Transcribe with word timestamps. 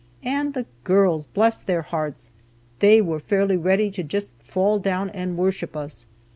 And 0.23 0.55
the 0.55 0.65
girls! 0.83 1.25
bless 1.25 1.61
their 1.61 1.83
hearts! 1.83 2.31
They 2.79 3.03
were 3.03 3.19
fairly 3.19 3.55
ready 3.55 3.91
to 3.91 4.01
just 4.01 4.33
fall 4.39 4.79
down 4.79 5.11
and 5.11 5.37
worship 5.37 5.77
us. 5.77 6.07